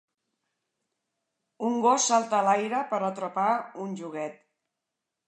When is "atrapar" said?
3.11-3.47